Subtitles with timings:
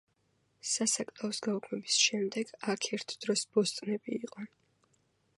[0.67, 4.47] სასაკლაოს გაუქმების შემდეგ აქ ერთ დროს ბოსტნები იყო.